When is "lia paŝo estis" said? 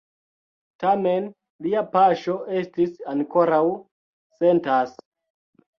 1.67-2.99